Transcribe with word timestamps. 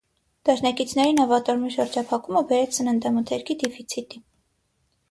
Դաշնակիցների 0.49 1.13
նավատորմի 1.17 1.69
շրջափակումը 1.75 2.45
բերեց 2.53 2.81
սննդամթերքի 2.81 3.59
դիֆիցիտի։ 3.67 4.27